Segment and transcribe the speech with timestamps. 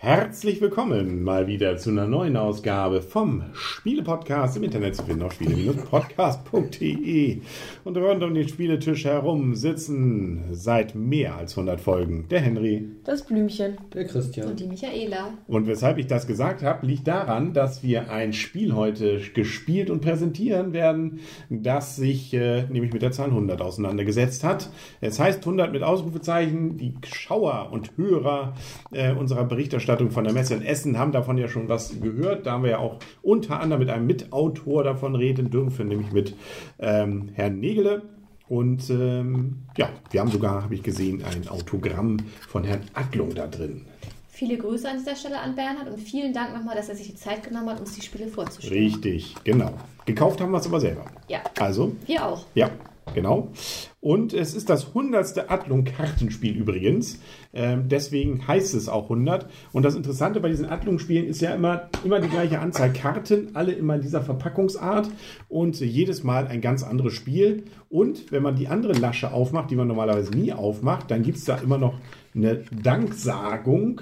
[0.00, 5.32] Herzlich willkommen mal wieder zu einer neuen Ausgabe vom Spiele-Podcast im Internet zu finden auf
[5.32, 7.40] spiele-podcast.de.
[7.82, 12.88] Und rund um den Spieletisch herum sitzen seit mehr als 100 Folgen der Henry.
[13.02, 13.76] Das Blümchen.
[13.92, 14.50] Der Christian.
[14.50, 15.32] Und die Michaela.
[15.48, 20.00] Und weshalb ich das gesagt habe, liegt daran, dass wir ein Spiel heute gespielt und
[20.00, 21.18] präsentieren werden,
[21.50, 24.70] das sich äh, nämlich mit der Zahl 100 auseinandergesetzt hat.
[25.00, 26.76] Es heißt 100 mit Ausrufezeichen.
[26.76, 28.54] Die Schauer und Hörer
[28.92, 32.46] äh, unserer Berichterstattung von der Messe in Essen haben davon ja schon was gehört.
[32.46, 36.34] Da haben wir ja auch unter anderem mit einem Mitautor davon reden dürfen, nämlich mit
[36.78, 38.02] ähm, Herrn Negele.
[38.48, 43.46] Und ähm, ja, wir haben sogar, habe ich gesehen, ein Autogramm von Herrn Adlung da
[43.46, 43.84] drin.
[44.28, 47.16] Viele Grüße an dieser Stelle an Bernhard und vielen Dank nochmal, dass er sich die
[47.16, 48.84] Zeit genommen hat, uns die Spiele vorzustellen.
[48.84, 49.72] Richtig, genau.
[50.06, 51.06] Gekauft haben wir es aber selber.
[51.26, 52.46] Ja, Also, wir auch.
[52.54, 52.70] ja,
[53.14, 53.52] genau.
[54.00, 55.50] Und es ist das 100.
[55.50, 57.20] Adlung-Kartenspiel übrigens.
[57.52, 59.46] Ähm, deswegen heißt es auch 100.
[59.72, 63.72] Und das Interessante bei diesen Adlung-Spielen ist ja immer, immer die gleiche Anzahl Karten, alle
[63.72, 65.10] immer in dieser Verpackungsart
[65.48, 67.64] und jedes Mal ein ganz anderes Spiel.
[67.88, 71.44] Und wenn man die andere Lasche aufmacht, die man normalerweise nie aufmacht, dann gibt es
[71.44, 71.94] da immer noch
[72.34, 74.00] eine Danksagung.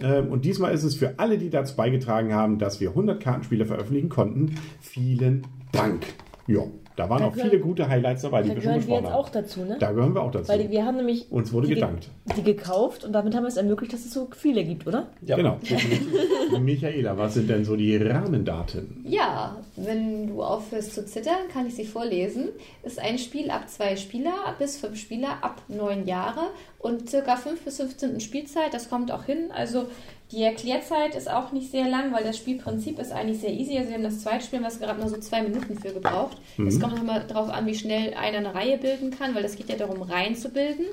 [0.00, 3.66] Ähm, Und diesmal ist es für alle, die dazu beigetragen haben, dass wir 100 Kartenspiele
[3.66, 4.56] veröffentlichen konnten.
[4.80, 6.06] Vielen Dank.
[6.46, 6.62] Ja,
[6.96, 8.96] da waren Da auch gehören- viele gute Highlights dabei, die Da wir schon gehören wir
[8.96, 9.20] besprochen jetzt haben.
[9.20, 9.76] auch dazu, ne?
[9.78, 10.48] Da gehören wir auch dazu.
[10.48, 12.08] Weil wir haben nämlich Uns wurde die, gedankt.
[12.36, 15.08] die gekauft und damit haben wir es ermöglicht, dass es so viele gibt, oder?
[15.24, 15.36] Ja.
[15.36, 15.58] Genau.
[16.60, 19.04] Michaela, was sind denn so die Rahmendaten?
[19.08, 22.48] Ja, wenn du aufhörst zu zittern, kann ich sie vorlesen.
[22.82, 26.48] Ist ein Spiel ab zwei Spieler bis fünf Spieler ab neun Jahre
[26.78, 28.72] und circa fünf bis 15 Spielzeit.
[28.74, 29.50] Das kommt auch hin.
[29.54, 29.86] Also
[30.32, 33.76] die Erklärzeit ist auch nicht sehr lang, weil das Spielprinzip ist eigentlich sehr easy.
[33.76, 36.38] Also wir haben das zweite Spiel, was gerade nur so zwei Minuten für gebraucht.
[36.66, 39.68] Es kommt nochmal darauf an, wie schnell einer eine Reihe bilden kann, weil es geht
[39.68, 40.86] ja darum, Reihen zu bilden.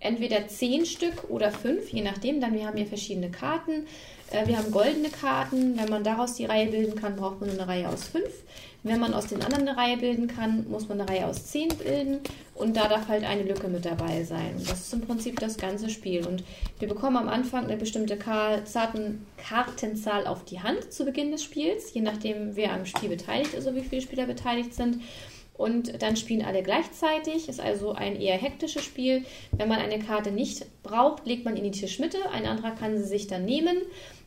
[0.00, 2.40] Entweder zehn Stück oder fünf, je nachdem.
[2.40, 3.86] Dann wir haben hier verschiedene Karten.
[4.32, 5.78] Äh, Wir haben goldene Karten.
[5.78, 8.30] Wenn man daraus die Reihe bilden kann, braucht man eine Reihe aus fünf.
[8.84, 11.68] Wenn man aus den anderen eine Reihe bilden kann, muss man eine Reihe aus zehn
[11.68, 12.18] bilden.
[12.54, 14.56] Und da darf halt eine Lücke mit dabei sein.
[14.56, 16.26] Und das ist im Prinzip das ganze Spiel.
[16.26, 16.42] Und
[16.80, 21.44] wir bekommen am Anfang eine bestimmte Kar- Zarten- Kartenzahl auf die Hand zu Beginn des
[21.44, 25.00] Spiels, je nachdem, wer am Spiel beteiligt ist, oder wie viele Spieler beteiligt sind.
[25.54, 27.48] Und dann spielen alle gleichzeitig.
[27.48, 29.24] Ist also ein eher hektisches Spiel.
[29.52, 32.18] Wenn man eine Karte nicht braucht, legt man in die Tischmitte.
[32.32, 33.76] Ein anderer kann sie sich dann nehmen.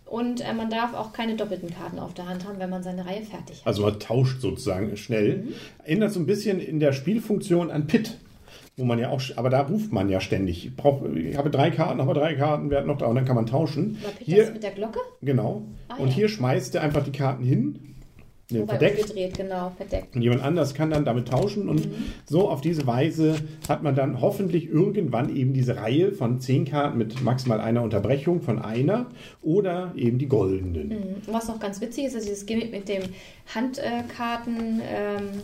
[0.06, 3.06] Und äh, man darf auch keine doppelten Karten auf der Hand haben, wenn man seine
[3.06, 3.68] Reihe fertig hat.
[3.68, 5.48] Also man tauscht sozusagen schnell.
[5.84, 8.18] Erinnert so ein bisschen in der Spielfunktion an Pit.
[8.78, 10.66] Wo man ja auch, aber da ruft man ja ständig.
[10.66, 13.06] Ich, brauch, ich habe drei Karten, habe drei Karten, wer hat noch da?
[13.06, 13.98] Und dann kann man tauschen.
[14.04, 15.00] War Peter Hier, das mit der Glocke?
[15.22, 15.64] genau.
[15.88, 16.14] Ah, und ja.
[16.14, 17.95] hier schmeißt er einfach die Karten hin.
[18.52, 19.02] Ne, Wobei verdeckt.
[19.10, 20.16] umgedreht, genau, verdeckt.
[20.16, 21.88] Und jemand anders kann dann damit tauschen und
[22.26, 27.00] so auf diese Weise hat man dann hoffentlich irgendwann eben diese Reihe von zehn Karten
[27.00, 29.08] mit maximal einer Unterbrechung von einer
[29.42, 30.90] oder eben die goldenen.
[30.90, 31.16] Mhm.
[31.26, 33.02] Was noch ganz witzig ist, ist dieses Gimmick mit dem
[33.56, 35.42] Handkarten, ähm,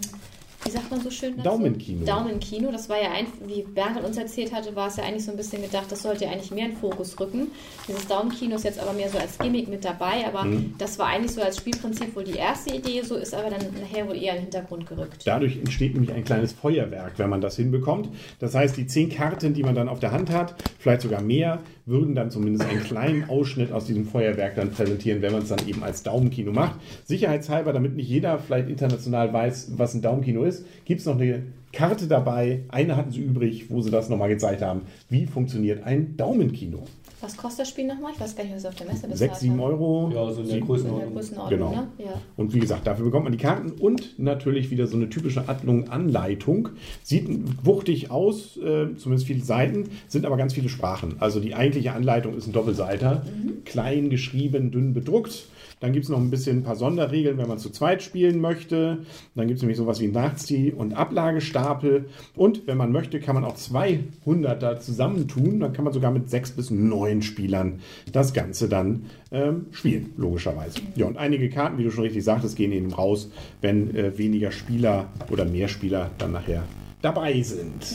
[0.72, 1.50] wie sagt man so schön dazu?
[1.50, 2.06] Daumenkino.
[2.06, 5.32] Daumenkino, das war ja ein, wie Bernhard uns erzählt hatte, war es ja eigentlich so
[5.32, 7.48] ein bisschen gedacht, das sollte ja eigentlich mehr in den Fokus rücken.
[7.88, 10.76] Dieses Daumenkino ist jetzt aber mehr so als Gimmick mit dabei, aber Mhm.
[10.78, 14.08] das war eigentlich so als Spielprinzip wohl die erste Idee, so ist aber dann nachher
[14.08, 15.22] wohl eher in den Hintergrund gerückt.
[15.26, 18.10] Dadurch entsteht nämlich ein kleines Feuerwerk, wenn man das hinbekommt.
[18.40, 21.60] Das heißt, die zehn Karten, die man dann auf der Hand hat, vielleicht sogar mehr,
[21.86, 25.68] würden dann zumindest einen kleinen Ausschnitt aus diesem Feuerwerk dann präsentieren, wenn man es dann
[25.68, 26.80] eben als Daumenkino macht.
[27.06, 31.44] Sicherheitshalber, damit nicht jeder vielleicht international weiß, was ein Daumenkino ist, gibt es noch eine
[31.74, 32.64] Karte dabei.
[32.70, 34.82] Eine hatten sie übrig, wo sie das nochmal gezeigt haben.
[35.10, 36.84] Wie funktioniert ein Daumenkino?
[37.24, 38.14] Was kostet das Spiel nochmal?
[38.16, 39.62] Ich weiß gar nicht, was wir auf der Messe bezahlt Sechs, sieben haben.
[39.62, 40.12] Euro.
[40.12, 41.14] Ja, so in der Sieben- In der Größenordnung.
[41.14, 41.72] Größenordnung, Genau.
[41.72, 41.88] ne?
[42.00, 42.14] Ja.
[42.36, 46.70] Und wie gesagt, dafür bekommt man die Karten und natürlich wieder so eine typische Adlung-Anleitung.
[47.04, 47.30] Sieht
[47.64, 51.16] wuchtig aus, äh, zumindest viele Seiten, sind aber ganz viele Sprachen.
[51.19, 53.24] Also die eigentliche Anleitung ist ein Doppelseiter,
[53.66, 55.46] klein geschrieben, dünn bedruckt.
[55.81, 59.00] Dann gibt es noch ein bisschen ein paar Sonderregeln, wenn man zu zweit spielen möchte.
[59.36, 62.06] Dann gibt es nämlich sowas wie Nachzieh- und Ablagestapel.
[62.36, 65.60] Und wenn man möchte, kann man auch 200er zusammentun.
[65.60, 67.81] Dann kann man sogar mit sechs bis neun Spielern
[68.12, 70.80] das Ganze dann ähm, spielen, logischerweise.
[70.95, 73.31] Ja, und einige Karten, wie du schon richtig sagtest, gehen eben raus,
[73.62, 76.63] wenn äh, weniger Spieler oder mehr Spieler dann nachher
[77.01, 77.94] dabei sind.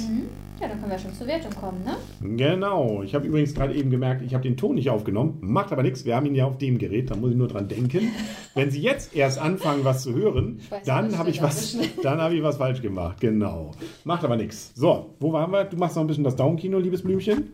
[0.61, 1.97] ja, dann können wir schon zur Wertung kommen, ne?
[2.37, 3.03] Genau.
[3.03, 5.39] Ich habe übrigens gerade eben gemerkt, ich habe den Ton nicht aufgenommen.
[5.41, 6.05] Macht aber nichts.
[6.05, 7.11] Wir haben ihn ja auf dem Gerät.
[7.11, 8.11] Da muss ich nur dran denken.
[8.55, 11.47] Wenn Sie jetzt erst anfangen, was zu hören, weiß dann habe ich was
[11.79, 13.21] was, dann habe ich was falsch gemacht.
[13.21, 13.73] Genau.
[14.05, 14.73] Macht aber nichts.
[14.75, 15.65] So, wo waren wir?
[15.65, 17.53] Du machst noch ein bisschen das Daumenkino, liebes Blümchen.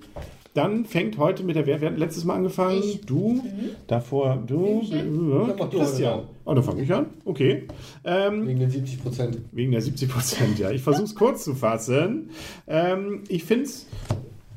[0.54, 2.82] Dann fängt heute mit der Wer, wer hat letztes Mal angefangen?
[2.82, 3.00] Ich.
[3.02, 3.42] Du,
[3.86, 6.24] davor du, du Christian.
[6.44, 7.06] Oh, dann fange ich an.
[7.24, 7.64] Okay.
[8.04, 9.38] Ähm, Wegen den 70 Prozent.
[9.52, 10.70] wegen der 70 Prozent, ja.
[10.70, 12.30] Ich versuche es kurz zu fassen.
[12.66, 13.86] Ähm, ich finde es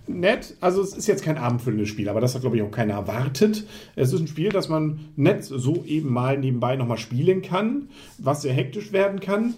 [0.08, 0.56] nett.
[0.60, 3.66] Also es ist jetzt kein abendfüllendes Spiel, aber das hat, glaube ich, auch keiner erwartet.
[3.96, 8.42] Es ist ein Spiel, das man nett so eben mal nebenbei nochmal spielen kann, was
[8.42, 9.54] sehr hektisch werden kann.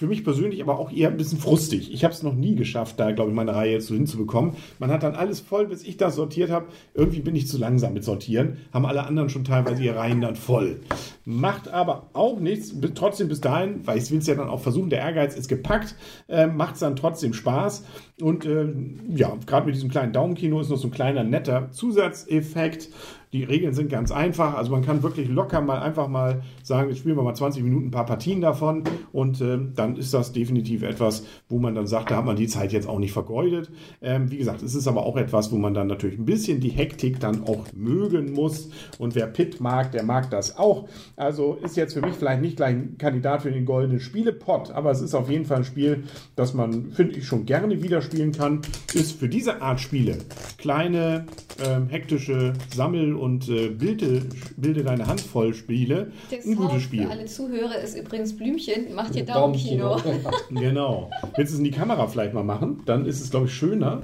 [0.00, 1.92] Für mich persönlich aber auch eher ein bisschen frustig.
[1.92, 4.54] Ich habe es noch nie geschafft, da, glaube ich, meine Reihe jetzt so hinzubekommen.
[4.78, 6.68] Man hat dann alles voll, bis ich das sortiert habe.
[6.94, 8.56] Irgendwie bin ich zu langsam mit Sortieren.
[8.72, 10.80] Haben alle anderen schon teilweise ihre Reihen dann voll.
[11.24, 12.74] Macht aber auch nichts.
[12.94, 15.94] Trotzdem bis dahin, weil ich will es ja dann auch versuchen, der Ehrgeiz ist gepackt,
[16.28, 17.84] äh, macht es dann trotzdem Spaß.
[18.20, 18.72] Und äh,
[19.14, 22.88] ja, gerade mit diesem kleinen Daumenkino ist noch so ein kleiner netter Zusatzeffekt.
[23.32, 24.56] Die Regeln sind ganz einfach.
[24.56, 27.86] Also man kann wirklich locker mal einfach mal sagen, jetzt spielen wir mal 20 Minuten
[27.86, 28.82] ein paar Partien davon
[29.12, 32.48] und äh, dann ist das definitiv etwas, wo man dann sagt, da hat man die
[32.48, 33.70] Zeit jetzt auch nicht vergeudet.
[34.02, 36.70] Ähm, wie gesagt, es ist aber auch etwas, wo man dann natürlich ein bisschen die
[36.70, 38.70] Hektik dann auch mögen muss.
[38.98, 40.88] Und wer Pit mag, der mag das auch.
[41.20, 44.90] Also ist jetzt für mich vielleicht nicht gleich ein Kandidat für den goldenen Spielepot, aber
[44.90, 48.32] es ist auf jeden Fall ein Spiel, das man, finde ich, schon gerne wieder spielen
[48.32, 48.62] kann.
[48.94, 50.16] Ist für diese Art Spiele
[50.56, 51.26] kleine,
[51.62, 54.22] ähm, hektische Sammel- und äh, Bilde,
[54.56, 57.04] Bilde deine Hand voll Spiele Der ein gutes Spiel.
[57.04, 59.98] für alle Zuhörer ist übrigens Blümchen, macht ihr Daumenkino.
[59.98, 60.30] Daumenkino.
[60.50, 61.10] Genau.
[61.36, 62.80] Willst du es in die Kamera vielleicht mal machen?
[62.86, 64.02] Dann ist es, glaube ich, schöner.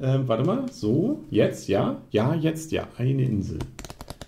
[0.00, 0.66] Ähm, warte mal.
[0.70, 2.00] So, jetzt, ja.
[2.10, 2.86] Ja, jetzt, ja.
[2.98, 3.58] Eine Insel.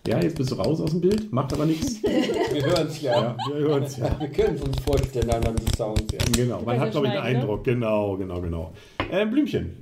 [0.07, 1.33] Ja, jetzt bist du raus aus dem Bild.
[1.33, 2.03] Macht aber nichts.
[2.03, 3.21] Wir hören es ja.
[3.23, 4.21] Ja, wir hören es ja.
[4.21, 6.05] Wir können es uns vorstellen anhand des Sounds.
[6.13, 6.19] Ja.
[6.37, 6.61] Genau.
[6.61, 7.43] Man hat, glaube ich, einen schneiden, ne?
[7.43, 7.65] Eindruck.
[7.65, 8.73] Genau, genau, genau.
[9.11, 9.77] Äh, Blümchen.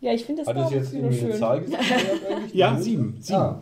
[0.00, 1.38] Ja, ich finde das Hat es jetzt irgendwie eine schön.
[1.38, 1.84] Zahl gesagt?
[2.54, 3.18] Ja, sieben.
[3.20, 3.38] sieben.
[3.38, 3.60] Ah.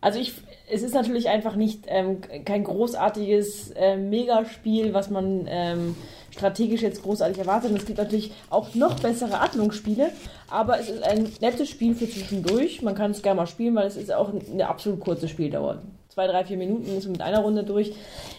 [0.00, 0.34] Also ich,
[0.70, 5.94] es ist natürlich einfach nicht ähm, kein großartiges äh, Megaspiel, was man ähm,
[6.36, 7.70] strategisch jetzt großartig erwartet.
[7.70, 10.10] Und es gibt natürlich auch noch bessere Atmungsspiele,
[10.50, 12.82] aber es ist ein nettes Spiel für zwischendurch.
[12.82, 15.82] Man kann es gerne mal spielen, weil es ist auch eine absolut kurze Spieldauer.
[16.16, 17.92] Zwei, drei, vier Minuten ist mit einer Runde durch.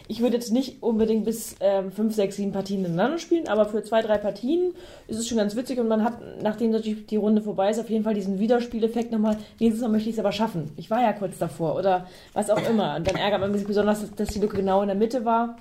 [0.08, 3.84] Ich würde jetzt nicht unbedingt bis ähm, fünf, sechs, sieben Partien ineinander spielen, aber für
[3.84, 4.74] zwei, drei Partien
[5.08, 7.92] ist es schon ganz witzig und man hat, nachdem natürlich die Runde vorbei ist, auf
[7.92, 10.72] jeden Fall diesen Wiederspieleffekt nochmal, nächstes Mal möchte ich es aber schaffen.
[10.76, 12.96] Ich war ja kurz davor oder was auch immer.
[12.96, 15.58] Und dann ärgert man sich besonders, dass die Lücke genau in der Mitte war,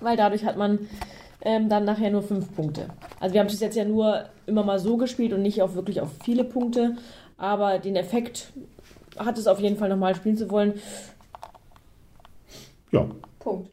[0.00, 0.78] weil dadurch hat man
[1.42, 2.88] ähm, dann nachher nur fünf Punkte.
[3.18, 6.00] Also wir haben es jetzt ja nur immer mal so gespielt und nicht auf wirklich
[6.00, 6.96] auf viele Punkte,
[7.38, 8.52] aber den Effekt
[9.16, 10.74] hat es auf jeden Fall nochmal spielen zu wollen.
[12.92, 13.06] Ja.
[13.38, 13.70] Punkt.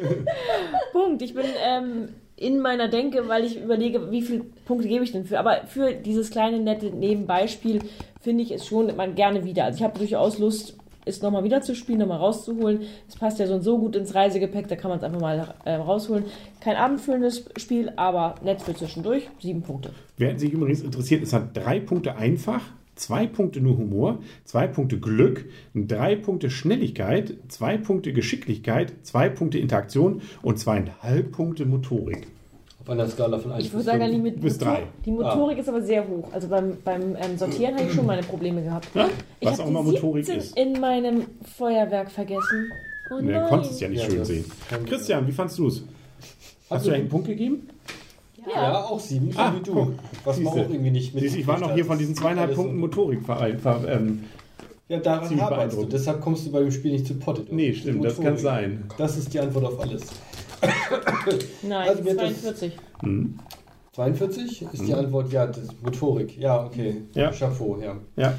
[0.92, 1.22] Punkt.
[1.22, 5.24] Ich bin ähm, in meiner Denke, weil ich überlege, wie viele Punkte gebe ich denn
[5.24, 5.38] für.
[5.38, 7.80] Aber für dieses kleine, nette Nebenbeispiel
[8.20, 9.64] finde ich es schon man gerne wieder.
[9.64, 12.82] Also ich habe durchaus Lust, es nochmal wieder zu spielen, nochmal rauszuholen.
[13.08, 15.54] Es passt ja so und so gut ins Reisegepäck, da kann man es einfach mal
[15.64, 16.24] äh, rausholen.
[16.60, 19.28] Kein abendfüllendes Spiel, aber nett für zwischendurch.
[19.40, 19.90] Sieben Punkte.
[20.18, 22.60] Wer sich übrigens interessiert, es hat drei Punkte einfach,
[22.96, 29.58] zwei Punkte nur Humor, zwei Punkte Glück, drei Punkte Schnelligkeit, zwei Punkte Geschicklichkeit, zwei Punkte
[29.58, 32.26] Interaktion und zweieinhalb Punkte Motorik.
[32.86, 34.84] Auf einer Skala von 1 Ich würde sagen, eigentlich mit bis drei.
[35.04, 36.28] Die Motorik ist aber sehr hoch.
[36.32, 38.86] Also beim, beim ähm, Sortieren habe ich schon meine Probleme gehabt.
[38.94, 39.08] Ja,
[39.40, 40.56] Ich was habe auch immer Motorik 17 ist.
[40.56, 41.22] in meinem
[41.58, 42.70] Feuerwerk vergessen.
[43.10, 43.48] Oh Ne, nein.
[43.48, 44.44] konntest es ja nicht Ja, schön sehen.
[44.86, 45.82] Christian, wie fandst du es?
[46.70, 47.68] Hast du einen Punkt gegeben?
[48.54, 49.72] Ja, auch sieben, so Ah, wie du.
[49.74, 49.92] guck.
[50.24, 51.24] Was man auch irgendwie nicht mit.
[51.24, 54.22] Siehst, ich war noch hier von diesen zweieinhalb Punkten Motorik ver, ver, ähm,
[54.88, 55.76] Ja, daran ziemlich arbeitest du.
[55.78, 55.92] beeindruckt.
[55.92, 57.52] Deshalb kommst du bei dem Spiel nicht zu Potted.
[57.52, 58.84] Nee, stimmt, das kann sein.
[58.96, 60.02] Das ist die Antwort auf alles.
[61.62, 62.72] Nein, Also mir hat das- 42.
[63.92, 66.36] 42 ist die Antwort, ja, das Motorik.
[66.38, 67.02] Ja, okay.
[67.14, 67.30] Ja.
[67.32, 67.96] Chapeau, ja.
[68.16, 68.34] Ja.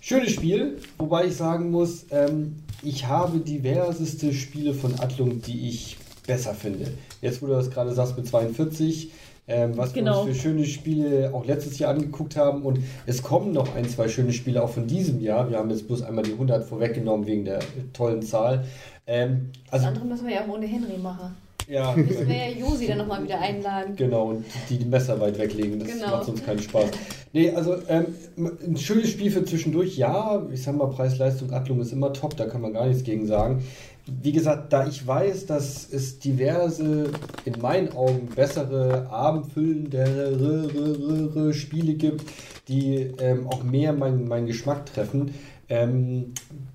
[0.00, 5.96] Schönes Spiel, wobei ich sagen muss, ähm, ich habe diverseste Spiele von Atlung, die ich
[6.26, 6.86] besser finde.
[7.20, 9.12] Jetzt, wo du das gerade sagst mit 42,
[9.48, 10.24] ähm, was Genau.
[10.24, 13.88] wir uns für schöne Spiele auch letztes Jahr angeguckt haben und es kommen noch ein,
[13.88, 15.50] zwei schöne Spiele auch von diesem Jahr.
[15.50, 17.60] Wir haben jetzt bloß einmal die 100 vorweggenommen wegen der
[17.92, 18.64] tollen Zahl.
[19.06, 21.34] Ähm, Das also, andere müssen wir ja auch ohne Henry machen.
[21.68, 23.96] ja, Müssen wir ja Josi dann nochmal wieder einladen.
[23.96, 26.10] Genau, und die, die Messer weit weglegen, das Genau.
[26.12, 26.90] macht sonst keinen Spaß.
[27.32, 28.06] Nee, also ähm,
[28.36, 32.44] ein schönes Spiel für zwischendurch, ja, ich sag mal, Preis-Leistung, Attlung ist immer top, da
[32.46, 33.64] kann man gar nichts gegen sagen.
[34.06, 37.10] Wie gesagt, da ich weiß, dass es diverse,
[37.44, 42.24] in meinen Augen bessere, abendfüllendere Spiele gibt,
[42.68, 45.34] die ähm, auch mehr meinen meinen Geschmack treffen,
[45.68, 46.32] ähm,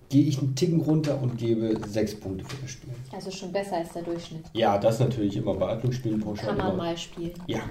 [0.10, 2.94] gehe ich einen Ticken runter und gebe sechs Punkte für das Spiel.
[3.14, 4.46] Also schon besser als der Durchschnitt.
[4.54, 6.48] Ja, das natürlich immer bei Attlungsspielen pauschal.
[6.48, 6.78] Kann man immer.
[6.78, 7.34] mal spielen.
[7.48, 7.62] Ja,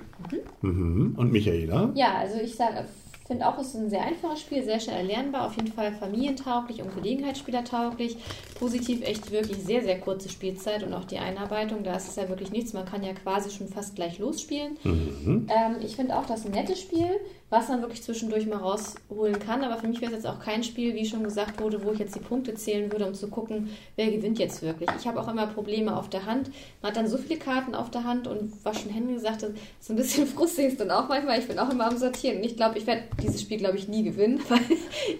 [0.63, 1.15] Mhm.
[1.17, 1.91] Und Michaela?
[1.95, 2.85] Ja, also ich sage,
[3.27, 6.83] finde auch, es ist ein sehr einfaches Spiel, sehr schnell erlernbar, auf jeden Fall familientauglich
[6.83, 8.17] und Gelegenheitsspielertauglich.
[8.59, 12.29] Positiv echt wirklich sehr, sehr kurze Spielzeit und auch die Einarbeitung, da ist es ja
[12.29, 12.73] wirklich nichts.
[12.73, 14.77] Man kann ja quasi schon fast gleich losspielen.
[14.85, 15.47] Mhm.
[15.49, 17.09] Ähm, ich finde auch das ein nettes Spiel.
[17.49, 19.63] Was man wirklich zwischendurch mal rausholen kann.
[19.63, 21.99] Aber für mich wäre es jetzt auch kein Spiel, wie schon gesagt wurde, wo ich
[22.01, 24.91] jetzt die Punkte zählen würde, um zu gucken, wer gewinnt jetzt wirklich.
[24.99, 26.51] Ich habe auch immer Probleme auf der Hand.
[26.83, 29.51] Man hat dann so viele Karten auf der Hand und was schon Henry gesagt hat,
[29.79, 31.39] so ein bisschen frustig ist dann auch manchmal.
[31.39, 32.39] Ich bin auch immer am Sortieren.
[32.39, 34.61] Und ich glaube, ich werde dieses Spiel, glaube ich, nie gewinnen, weil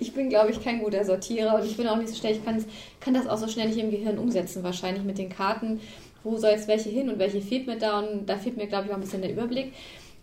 [0.01, 2.33] ich bin, glaube ich, kein guter Sortierer und ich bin auch nicht so schnell.
[2.33, 5.81] Ich kann das auch so schnell nicht im Gehirn umsetzen, wahrscheinlich mit den Karten.
[6.25, 8.01] Wo soll jetzt welche hin und welche fehlt mir da?
[8.01, 9.73] Und da fehlt mir, glaube ich, auch ein bisschen der Überblick.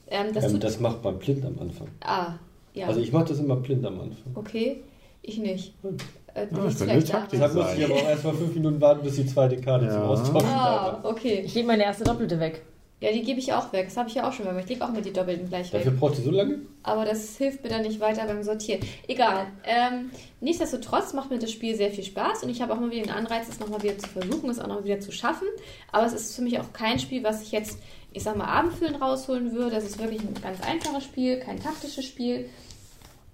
[0.07, 1.87] Ähm, das, ähm, das macht man blind am Anfang.
[2.01, 2.33] Ah,
[2.73, 2.87] ja.
[2.87, 4.35] Also ich mache das immer blind am Anfang.
[4.35, 4.83] Okay,
[5.21, 5.73] ich nicht.
[5.81, 5.97] Hm.
[6.33, 9.03] Äh, ah, das könnte Taktik Deshalb muss ich aber auch erst mal fünf Minuten warten,
[9.03, 9.91] bis die zweite Karte ja.
[9.91, 11.43] zum Austauschen Ah, okay.
[11.45, 12.63] Ich gebe meine erste Doppelte weg.
[13.03, 13.87] Ja, die gebe ich auch weg.
[13.87, 15.79] Das habe ich ja auch schon, weil ich lege auch mit die Doppelten gleich Dafür
[15.79, 15.85] weg.
[15.87, 16.59] Dafür braucht ihr so lange?
[16.83, 18.79] Aber das hilft mir dann nicht weiter beim Sortieren.
[19.09, 19.47] Egal.
[19.65, 23.03] Ähm, nichtsdestotrotz macht mir das Spiel sehr viel Spaß und ich habe auch mal wieder
[23.03, 25.49] den Anreiz, es nochmal wieder zu versuchen, es auch noch wieder zu schaffen.
[25.91, 27.77] Aber es ist für mich auch kein Spiel, was ich jetzt,
[28.13, 29.75] ich sag mal, abendfüllend rausholen würde.
[29.75, 32.49] Es ist wirklich ein ganz einfaches Spiel, kein taktisches Spiel.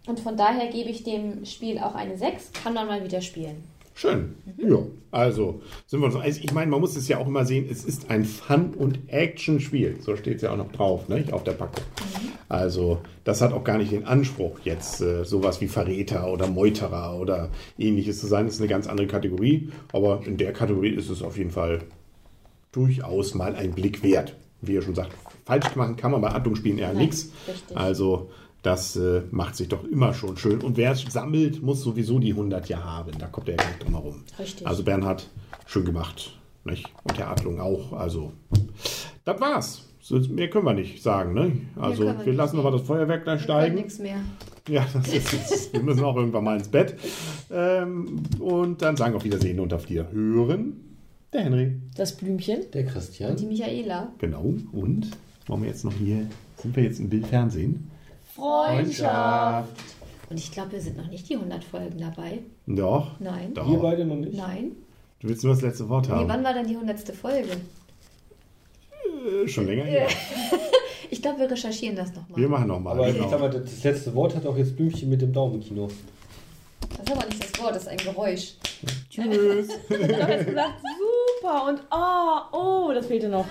[0.07, 2.53] Und von daher gebe ich dem Spiel auch eine 6.
[2.53, 3.63] Kann man mal wieder spielen.
[3.99, 4.35] Schön.
[4.57, 4.77] Ja,
[5.11, 6.15] also sind wir uns.
[6.15, 8.97] Also ich meine, man muss es ja auch immer sehen, es ist ein Fun- und
[9.09, 9.97] Action-Spiel.
[9.99, 11.33] So steht es ja auch noch drauf, nicht?
[11.33, 11.83] auf der Packung.
[11.99, 12.29] Mhm.
[12.47, 17.19] Also, das hat auch gar nicht den Anspruch, jetzt äh, sowas wie Verräter oder Meuterer
[17.19, 18.45] oder ähnliches zu sein.
[18.45, 19.69] Das ist eine ganz andere Kategorie.
[19.91, 21.79] Aber in der Kategorie ist es auf jeden Fall
[22.71, 24.33] durchaus mal ein Blick wert.
[24.61, 25.11] Wie ihr schon sagt,
[25.45, 27.33] falsch machen kann man bei Handlungsspielen eher nichts.
[27.75, 28.29] Also,
[28.61, 30.61] das äh, macht sich doch immer schon schön.
[30.61, 33.11] Und wer es sammelt, muss sowieso die 100 ja haben.
[33.17, 34.23] Da kommt er ja gar nicht drum herum.
[34.37, 34.67] Richtig.
[34.67, 35.29] Also Bernhard,
[35.65, 36.33] schön gemacht.
[36.65, 36.85] Nicht?
[37.03, 37.93] Und der Adlung auch.
[37.93, 38.33] Also,
[39.23, 39.85] das war's.
[40.29, 41.33] Mehr können wir nicht sagen.
[41.33, 41.51] Ne?
[41.75, 43.75] Also, wir, wir lassen aber das Feuerwerk gleich steigen.
[43.75, 44.21] nichts mehr.
[44.67, 45.73] Ja, das ist es.
[45.73, 46.95] wir müssen auch irgendwann mal ins Bett.
[47.51, 50.73] Ähm, und dann sagen wir auf Wiedersehen und auf dir hören.
[51.31, 51.75] Der Henry.
[51.95, 52.71] Das Blümchen.
[52.73, 53.31] Der Christian.
[53.31, 54.11] Und die Michaela.
[54.17, 54.53] Genau.
[54.71, 55.11] Und
[55.45, 57.89] wollen wir jetzt noch hier, sind wir jetzt im Bildfernsehen?
[58.39, 59.69] Freundschaft.
[60.29, 62.39] Und ich glaube, wir sind noch nicht die 100 Folgen dabei.
[62.67, 63.19] Doch.
[63.19, 63.53] Nein.
[63.53, 63.69] Doch.
[63.69, 64.35] Wir beide noch nicht.
[64.35, 64.73] Nein.
[65.19, 66.21] Du willst nur das letzte Wort haben.
[66.21, 66.99] Nee, wann war denn die 100.
[67.15, 67.49] Folge?
[69.03, 70.07] Äh, schon länger her.
[71.09, 72.39] ich glaube, wir recherchieren das nochmal.
[72.39, 72.93] Wir machen nochmal.
[72.93, 73.25] Aber genau.
[73.25, 75.89] ich sag mal, das letzte Wort hat auch jetzt Blümchen mit dem Daumenkino.
[76.81, 78.53] Das ist aber nicht das Wort, das ist ein Geräusch.
[79.09, 79.69] Tschüss.
[79.89, 80.73] ich habe jetzt gesagt,
[81.41, 83.45] super und oh, oh, das fehlte noch.